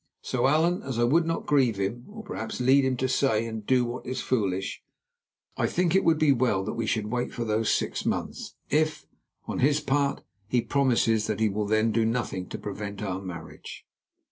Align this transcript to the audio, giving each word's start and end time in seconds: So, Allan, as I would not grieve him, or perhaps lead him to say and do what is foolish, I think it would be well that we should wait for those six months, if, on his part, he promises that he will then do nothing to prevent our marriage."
So, 0.23 0.47
Allan, 0.47 0.81
as 0.81 0.97
I 0.97 1.03
would 1.03 1.27
not 1.27 1.45
grieve 1.45 1.75
him, 1.75 2.05
or 2.09 2.23
perhaps 2.23 2.59
lead 2.59 2.83
him 2.85 2.97
to 2.97 3.07
say 3.07 3.45
and 3.45 3.63
do 3.63 3.85
what 3.85 4.03
is 4.03 4.19
foolish, 4.19 4.81
I 5.57 5.67
think 5.67 5.93
it 5.95 6.03
would 6.03 6.17
be 6.17 6.31
well 6.31 6.63
that 6.63 6.73
we 6.73 6.87
should 6.87 7.11
wait 7.11 7.31
for 7.31 7.45
those 7.45 7.71
six 7.71 8.03
months, 8.03 8.55
if, 8.71 9.05
on 9.45 9.59
his 9.59 9.79
part, 9.79 10.23
he 10.47 10.61
promises 10.61 11.27
that 11.27 11.39
he 11.39 11.49
will 11.49 11.67
then 11.67 11.91
do 11.91 12.03
nothing 12.03 12.49
to 12.49 12.57
prevent 12.57 13.03
our 13.03 13.21
marriage." 13.21 13.85